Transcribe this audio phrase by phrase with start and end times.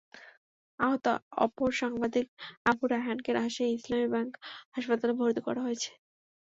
[0.79, 1.05] আহত
[1.37, 2.27] অপর সাংবাদিক
[2.69, 4.31] আবু রায়হানকে রাজশাহীতে ইসলামী ব্যাংক
[4.75, 5.89] হাসপাতালে ভর্তি করা হয়েছে।